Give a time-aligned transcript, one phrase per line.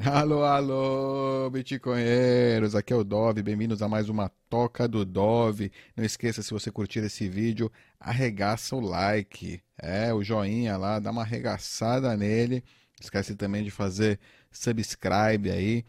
[0.00, 5.72] Alô, alô, bitcoinheiros, aqui é o Dove, bem-vindos a mais uma Toca do Dove.
[5.96, 11.10] Não esqueça, se você curtir esse vídeo, arregaça o like, é, o joinha lá, dá
[11.10, 12.62] uma arregaçada nele.
[13.00, 14.20] Esquece também de fazer
[14.52, 15.84] subscribe aí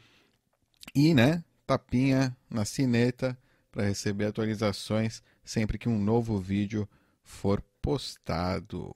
[0.96, 3.38] e, né, tapinha na sineta
[3.71, 6.89] para receber atualizações sempre que um novo vídeo
[7.21, 8.91] for postado.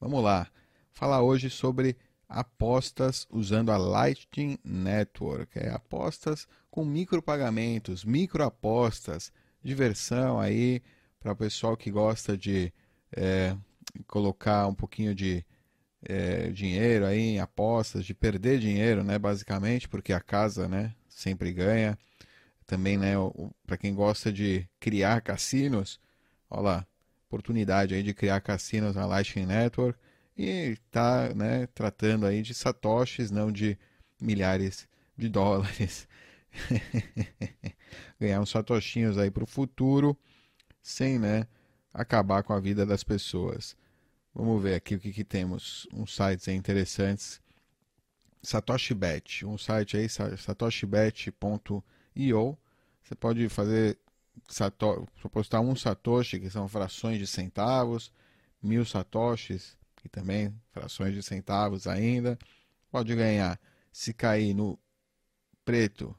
[0.00, 0.46] Vamos lá,
[0.90, 1.98] falar hoje sobre
[2.28, 5.58] apostas usando a Lightning Network.
[5.58, 9.32] É apostas com micropagamentos, microapostas,
[9.62, 10.82] diversão aí
[11.18, 12.72] para o pessoal que gosta de
[13.16, 13.56] é,
[14.06, 15.44] colocar um pouquinho de
[16.02, 21.52] é, dinheiro aí em apostas, de perder dinheiro, né, basicamente, porque a casa, né, sempre
[21.52, 21.98] ganha.
[22.66, 23.14] Também, né,
[23.66, 25.98] para quem gosta de criar cassinos,
[26.50, 26.86] olha lá,
[27.26, 29.98] oportunidade aí de criar cassinos na Lightning Network
[30.38, 33.76] e está né, tratando aí de satoshis, não de
[34.20, 36.06] milhares de dólares.
[38.20, 40.16] Ganhar uns satoshinhos aí para o futuro,
[40.80, 41.46] sem né,
[41.92, 43.76] acabar com a vida das pessoas.
[44.32, 45.88] Vamos ver aqui o que, que temos.
[45.92, 47.40] Uns sites interessantes.
[48.40, 52.58] Satoshi Bet, um site aí, satoshibet.io.
[53.02, 53.98] Você pode fazer
[54.48, 58.12] sato, postar um satoshi, que são frações de centavos,
[58.62, 62.38] mil satoshis, que também frações de centavos ainda.
[62.90, 63.60] Pode ganhar
[63.92, 64.78] se cair no
[65.64, 66.16] preto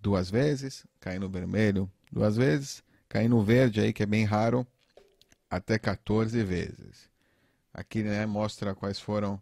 [0.00, 4.66] duas vezes, cair no vermelho duas vezes, cair no verde aí que é bem raro,
[5.50, 7.08] até 14 vezes.
[7.72, 9.40] Aqui né, mostra quais foram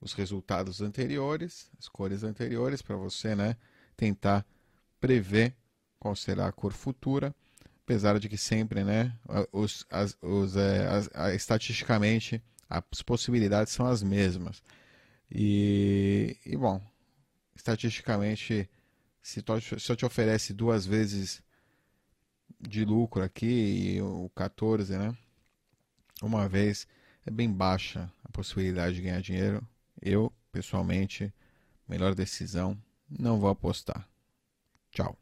[0.00, 3.56] os resultados anteriores, as cores anteriores, para você né,
[3.96, 4.44] tentar
[4.98, 5.54] prever
[5.98, 7.34] qual será a cor futura,
[7.82, 9.14] apesar de que sempre, né,
[9.52, 14.62] os, as, os, é, as, a, estatisticamente, as possibilidades são as mesmas.
[15.30, 16.80] E, e bom,
[17.54, 18.70] estatisticamente,
[19.20, 19.44] se,
[19.88, 21.42] eu te oferece duas vezes
[22.60, 23.46] de lucro aqui
[23.96, 25.16] e o 14, né?
[26.22, 26.86] Uma vez
[27.26, 29.66] é bem baixa a possibilidade de ganhar dinheiro.
[30.00, 31.32] Eu, pessoalmente,
[31.88, 34.08] melhor decisão, não vou apostar.
[34.90, 35.18] Tchau.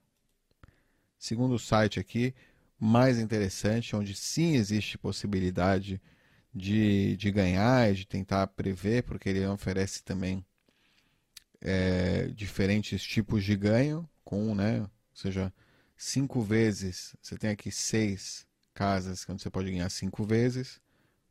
[1.18, 2.34] Segundo site aqui,
[2.78, 6.00] mais interessante, onde sim existe possibilidade de,
[6.54, 10.44] de ganhar e de tentar prever, porque ele oferece também
[11.60, 15.52] é, diferentes tipos de ganho, com, né, ou seja,
[15.96, 20.80] cinco vezes, você tem aqui seis casas onde você pode ganhar cinco vezes,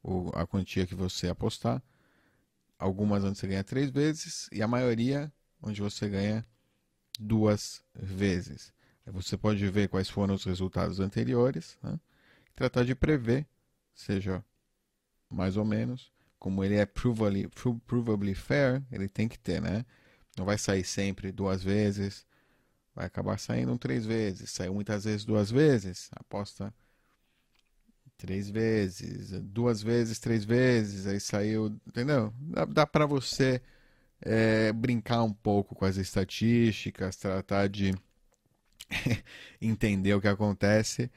[0.03, 1.81] ou a quantia que você apostar,
[2.77, 6.45] algumas onde você ganha três vezes, e a maioria onde você ganha
[7.19, 8.73] duas vezes.
[9.05, 11.97] Você pode ver quais foram os resultados anteriores, né?
[12.49, 13.47] e tratar de prever,
[13.95, 14.43] seja
[15.29, 16.11] mais ou menos.
[16.39, 17.49] Como ele é provably,
[17.87, 19.85] provably fair, ele tem que ter, né?
[20.37, 22.25] Não vai sair sempre duas vezes,
[22.95, 24.51] vai acabar saindo três vezes.
[24.51, 26.73] Saiu muitas vezes duas vezes, aposta
[28.17, 32.33] três vezes, duas vezes, três vezes, aí saiu, entendeu?
[32.39, 33.61] Dá, dá para você
[34.21, 37.93] é, brincar um pouco com as estatísticas, tratar de
[39.61, 41.11] entender o que acontece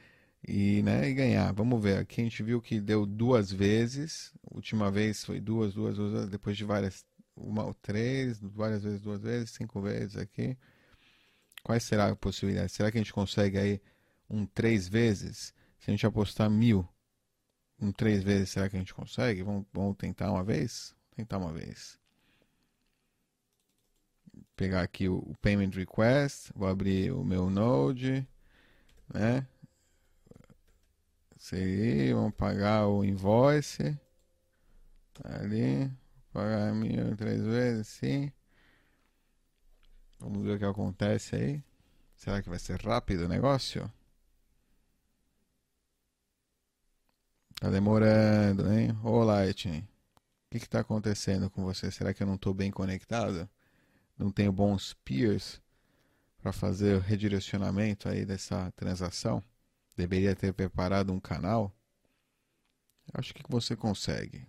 [0.47, 1.51] e, né, e ganhar.
[1.53, 1.99] Vamos ver.
[1.99, 4.33] Aqui a gente viu que deu duas vezes.
[4.51, 9.51] Última vez foi duas, duas, duas, depois de várias, uma três, várias vezes, duas vezes,
[9.51, 10.57] cinco vezes aqui.
[11.63, 12.71] Quais será a possibilidade?
[12.71, 13.81] Será que a gente consegue aí
[14.29, 15.53] um três vezes?
[15.79, 16.87] Se a gente apostar mil,
[17.79, 19.43] um três vezes, será que a gente consegue?
[19.43, 20.95] Vamos, vamos tentar uma vez?
[21.15, 21.99] Tentar uma vez.
[24.55, 28.27] Pegar aqui o payment request, vou abrir o meu Node,
[29.11, 29.47] né?
[31.41, 33.99] Seria, vamos pagar o invoice.
[35.23, 35.91] Ali.
[36.31, 38.31] Pagar mil três vezes, sim.
[40.19, 41.63] Vamos ver o que acontece aí.
[42.15, 43.91] Será que vai ser rápido o negócio?
[47.59, 48.95] Tá demorando, hein?
[49.03, 49.81] Ô Lightning.
[50.45, 51.89] O que está acontecendo com você?
[51.89, 53.49] Será que eu não estou bem conectado?
[54.15, 55.59] Não tenho bons peers
[56.37, 59.43] para fazer o redirecionamento aí dessa transação?
[59.95, 61.73] Deveria ter preparado um canal?
[63.13, 64.45] Acho que você consegue.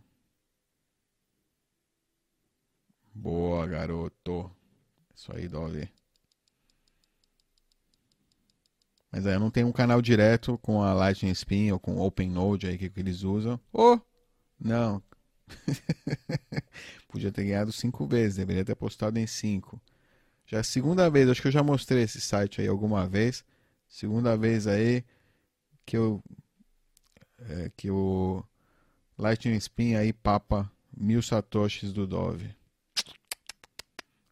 [3.15, 4.51] Boa, garoto.
[5.15, 5.89] Isso aí, Dolly.
[9.11, 12.01] Mas aí eu não tenho um canal direto com a Lightning Spin ou com o
[12.07, 13.61] OpenNode aí que, que eles usam.
[13.73, 13.99] Oh!
[14.59, 15.03] Não.
[17.09, 19.81] Podia ter ganhado cinco vezes, deveria ter postado em cinco.
[20.47, 23.45] Já é a segunda vez, acho que eu já mostrei esse site aí alguma vez.
[23.89, 25.05] Segunda vez aí
[25.85, 26.23] que eu
[27.49, 28.45] é, que o
[29.19, 32.55] Lightning Spin aí papa mil satoshis do Dove.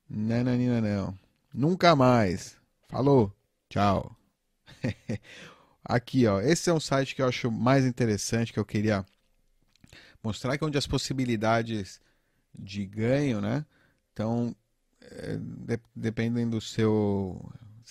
[0.08, 1.18] Não, não, não, não.
[1.52, 2.56] Nunca mais.
[2.88, 3.32] Falou.
[3.68, 4.16] Tchau.
[5.84, 6.40] Aqui, ó.
[6.40, 9.04] Esse é um site que eu acho mais interessante, que eu queria
[10.22, 12.00] mostrar que é onde as possibilidades
[12.56, 13.64] de ganho, né?
[14.12, 14.54] Então,
[15.00, 17.40] é, de, dependem do seu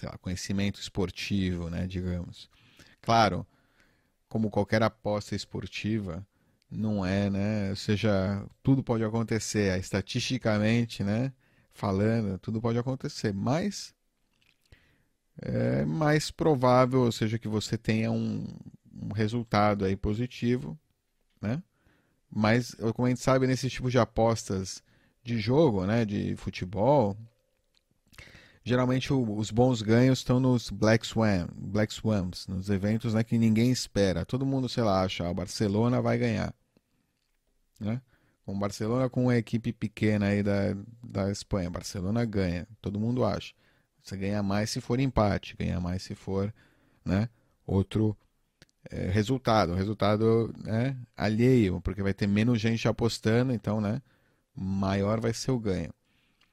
[0.03, 1.88] lá, conhecimento esportivo, né?
[1.88, 2.50] Digamos.
[3.01, 3.45] Claro,
[4.29, 6.25] como qualquer aposta esportiva,
[6.71, 7.69] não é, né?
[7.71, 11.33] Ou seja, tudo pode acontecer, estatisticamente, né?
[11.71, 13.93] Falando, tudo pode acontecer, mas
[15.41, 18.45] é mais provável, ou seja, que você tenha um,
[19.01, 20.77] um resultado aí positivo,
[21.41, 21.61] né?
[22.31, 24.83] Mas, como a gente sabe, nesse tipo de apostas
[25.23, 27.17] de jogo, né, de futebol,
[28.63, 33.71] geralmente os bons ganhos estão nos Black Swan, Black Swans, nos eventos né, que ninguém
[33.71, 34.25] espera.
[34.25, 36.53] Todo mundo, sei lá, acha, o Barcelona vai ganhar.
[37.79, 38.01] Né?
[38.45, 43.23] Com o Barcelona com uma equipe pequena aí da, da Espanha, Barcelona ganha, todo mundo
[43.23, 43.53] acha.
[44.03, 46.53] Você ganha mais se for empate, ganha mais se for
[47.06, 47.29] né,
[47.65, 48.17] outro
[48.89, 54.01] é, resultado, resultado né, alheio, porque vai ter menos gente apostando, então né,
[54.56, 55.94] maior vai ser o ganho.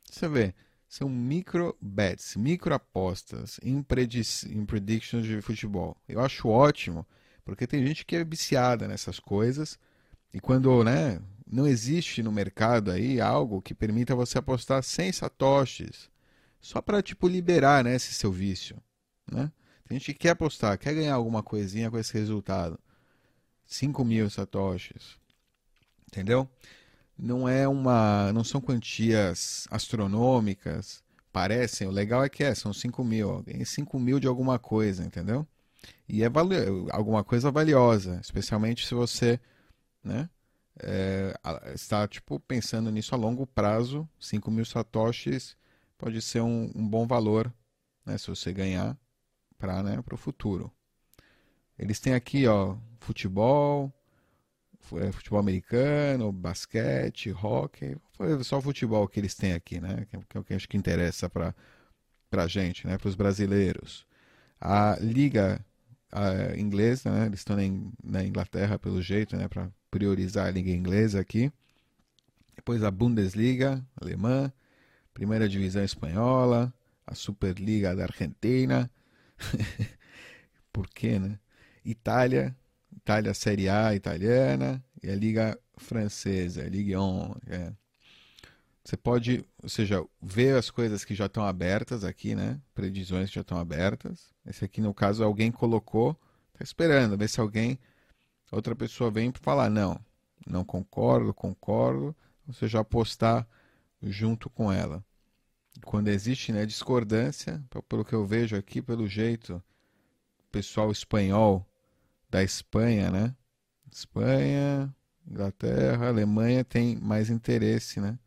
[0.04, 0.54] Você vê,
[0.88, 5.96] são micro bets, micro apostas em, em predictions de futebol.
[6.08, 7.06] Eu acho ótimo,
[7.44, 9.78] porque tem gente que é viciada nessas coisas
[10.32, 16.10] e quando né, não existe no mercado aí algo que permita você apostar sem satoshis,
[16.60, 18.76] só para tipo liberar né, esse seu vício,
[19.30, 19.50] né?
[19.88, 22.78] Tem gente que quer apostar, quer ganhar alguma coisinha com esse resultado.
[23.66, 25.16] 5 mil satoshis.
[26.08, 26.48] Entendeu?
[27.18, 28.32] Não é uma.
[28.32, 31.02] não são quantias astronômicas.
[31.32, 33.42] Parecem, o legal é que é, são 5 mil.
[33.42, 35.46] Ganhei 5 mil de alguma coisa, entendeu?
[36.08, 39.38] E é valio, alguma coisa valiosa, especialmente se você
[40.02, 40.30] né,
[40.78, 41.38] é,
[41.74, 44.08] está tipo, pensando nisso a longo prazo.
[44.18, 45.56] 5 mil satoshis
[45.98, 47.52] pode ser um, um bom valor
[48.04, 48.96] né, se você ganhar
[49.58, 50.72] para né, o futuro.
[51.78, 53.92] Eles têm aqui ó, futebol,
[55.12, 60.06] futebol americano, basquete, hockey, foi só o futebol que eles têm aqui, né?
[60.08, 61.54] Que é o que acho que interessa para
[62.32, 62.96] a gente, né?
[62.98, 64.06] Para os brasileiros.
[64.60, 65.64] A liga
[66.12, 67.26] a inglesa, né?
[67.26, 67.56] Eles estão
[68.02, 69.48] na Inglaterra pelo jeito, né?
[69.48, 71.52] Para priorizar a liga inglesa aqui.
[72.54, 74.52] Depois a Bundesliga alemã,
[75.12, 76.72] primeira divisão espanhola,
[77.06, 78.90] a Superliga da Argentina,
[80.72, 81.38] Por quê, né?
[81.84, 82.56] Itália,
[82.96, 87.34] Itália Série A italiana e a Liga Francesa, a Ligue 1.
[87.48, 87.72] É.
[88.84, 92.60] Você pode, ou seja, ver as coisas que já estão abertas aqui, né?
[92.74, 94.32] Previsões que já estão abertas.
[94.46, 96.16] Esse aqui, no caso, alguém colocou,
[96.52, 97.78] está esperando, ver se alguém,
[98.50, 100.00] outra pessoa vem para falar, não,
[100.46, 102.14] não concordo, concordo,
[102.46, 103.46] ou seja, apostar
[104.02, 105.04] junto com ela
[105.84, 109.62] quando existe né, discordância, pelo que eu vejo aqui, pelo jeito,
[110.50, 111.66] pessoal espanhol
[112.28, 113.34] da Espanha, né?
[113.90, 114.94] Espanha,
[115.26, 118.18] Inglaterra, Alemanha tem mais interesse, né?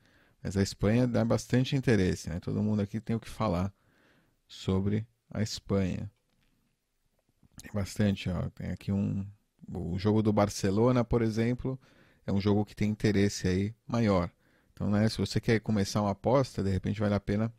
[0.42, 2.40] Mas a Espanha dá bastante interesse, né?
[2.40, 3.74] Todo mundo aqui tem o que falar
[4.48, 6.10] sobre a Espanha.
[7.62, 8.50] Tem bastante, ó.
[8.50, 9.26] Tem aqui um.
[9.72, 11.80] O jogo do Barcelona, por exemplo,
[12.26, 14.32] é um jogo que tem interesse aí maior.
[14.74, 17.54] Então, né, se você quer começar uma aposta, de repente vale a pena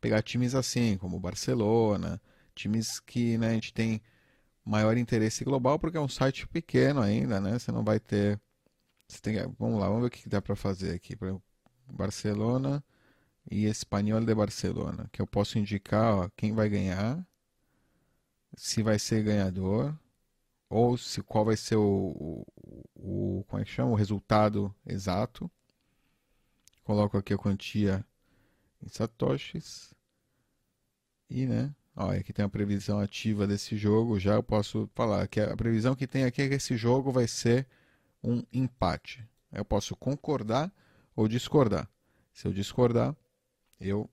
[0.00, 2.20] pegar times assim, como o Barcelona,
[2.54, 4.02] times que né, a gente tem
[4.66, 7.58] maior interesse global, porque é um site pequeno ainda, né?
[7.58, 8.40] Você não vai ter.
[9.08, 9.36] Você tem...
[9.58, 11.16] Vamos lá, vamos ver o que dá para fazer aqui.
[11.88, 12.84] Barcelona
[13.50, 17.24] e Espanhol de Barcelona, que eu posso indicar ó, quem vai ganhar,
[18.56, 19.96] se vai ser ganhador,
[20.68, 22.84] ou se qual vai ser o, o,
[23.40, 23.92] o como é que chama?
[23.92, 25.50] o resultado exato.
[26.82, 28.04] Coloco aqui a quantia
[28.82, 29.94] em satoshis.
[31.28, 31.74] E, né?
[31.96, 34.20] Ó, aqui tem a previsão ativa desse jogo.
[34.20, 37.26] Já eu posso falar que a previsão que tem aqui é que esse jogo vai
[37.26, 37.66] ser
[38.22, 39.26] um empate.
[39.50, 40.70] Eu posso concordar
[41.14, 41.88] ou discordar.
[42.34, 43.16] Se eu discordar,
[43.80, 44.10] eu,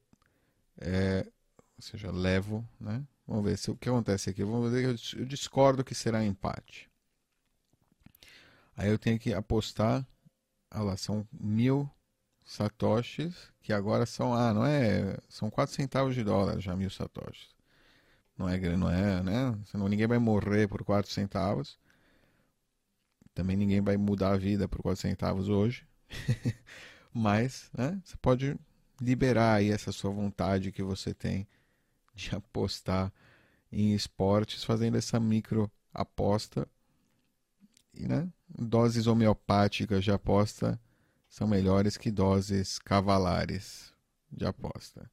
[0.80, 1.28] é,
[1.76, 3.06] ou seja, levo, né?
[3.28, 4.44] Vamos ver se o que acontece aqui.
[4.46, 6.90] Vamos ver que eu discordo que será empate.
[8.78, 10.08] Aí eu tenho que apostar.
[10.72, 11.90] Olha lá, são mil
[12.46, 17.54] satoshis, que agora são, ah, não é, são 4 centavos de dólar já mil satoshis.
[18.38, 19.60] Não é, não é, né?
[19.66, 21.78] Senão ninguém vai morrer por 4 centavos.
[23.34, 25.88] Também ninguém vai mudar a vida por 4 centavos hoje.
[27.14, 28.58] Mas, né, você pode
[29.00, 31.48] liberar aí essa sua vontade que você tem
[32.16, 33.12] de apostar
[33.72, 36.68] em esportes fazendo essa micro aposta
[37.94, 40.80] e, né, doses homeopáticas de aposta
[41.30, 43.94] são melhores que doses cavalares.
[44.32, 45.10] de aposta.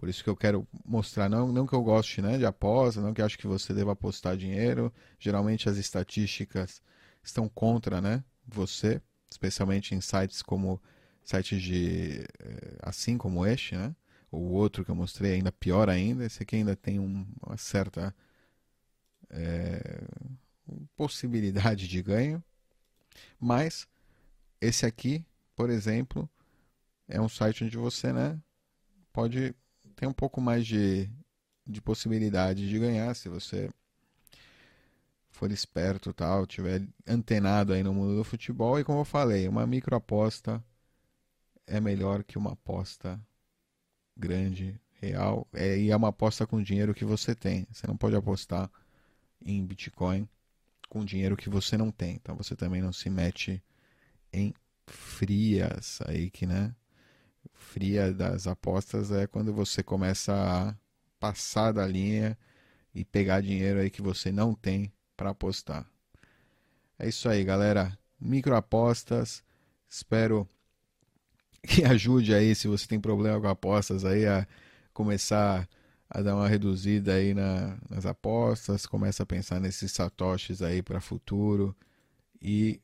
[0.00, 3.12] Por isso que eu quero mostrar, não, não que eu goste né, de aposta, não
[3.12, 4.90] que acho que você deva apostar dinheiro.
[5.18, 6.80] Geralmente as estatísticas
[7.22, 10.80] estão contra né, você, especialmente em sites como
[11.22, 13.94] sites de eh, assim como este, né?
[14.32, 16.24] O outro que eu mostrei ainda pior ainda.
[16.24, 18.14] Esse aqui ainda tem um, uma certa
[19.28, 20.00] é,
[20.96, 22.42] possibilidade de ganho.
[23.38, 23.86] Mas
[24.62, 25.22] esse aqui,
[25.54, 26.26] por exemplo,
[27.06, 28.40] é um site onde você né,
[29.12, 29.54] pode
[29.96, 31.10] ter um pouco mais de,
[31.66, 33.70] de possibilidade de ganhar se você
[35.30, 39.66] for esperto tal, tiver antenado aí no mundo do futebol e como eu falei, uma
[39.66, 40.62] microaposta
[41.66, 43.20] é melhor que uma aposta
[44.16, 47.66] grande, real, é, e é uma aposta com dinheiro que você tem.
[47.72, 48.70] Você não pode apostar
[49.40, 50.28] em Bitcoin
[50.88, 52.16] com dinheiro que você não tem.
[52.16, 53.62] Então você também não se mete
[54.32, 54.52] em
[54.86, 56.74] frias aí que, né?
[57.52, 60.74] Fria das apostas é quando você começa a
[61.18, 62.36] passar da linha
[62.94, 65.86] e pegar dinheiro aí que você não tem para apostar.
[66.98, 67.96] É isso aí, galera.
[68.20, 69.42] Microapostas.
[69.88, 70.48] Espero
[71.62, 74.46] que ajude aí se você tem problema com apostas aí a
[74.92, 75.68] começar
[76.08, 81.00] a dar uma reduzida aí na, nas apostas, começa a pensar nesses satoshis aí para
[81.00, 81.74] futuro
[82.42, 82.80] e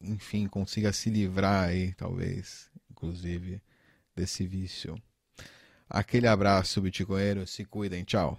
[0.00, 3.60] enfim, consiga se livrar aí, talvez, inclusive,
[4.16, 5.00] desse vício.
[5.88, 8.38] Aquele abraço, Bitcoinheiro, se cuidem, tchau.